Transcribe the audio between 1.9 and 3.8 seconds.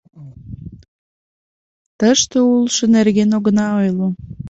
Тыште улшо нерген огына